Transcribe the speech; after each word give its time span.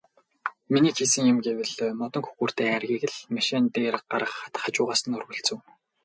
Миний 0.73 0.93
хийсэн 0.97 1.25
юм 1.33 1.39
гэвэл 1.45 1.73
модон 2.01 2.21
хөхүүртэй 2.25 2.67
айргийг 2.75 3.03
л 3.11 3.15
машин 3.35 3.63
дээр 3.75 3.95
гаргахад 4.11 4.55
хажуугаас 4.61 5.01
нь 5.05 5.17
өргөлцөв. 5.17 5.57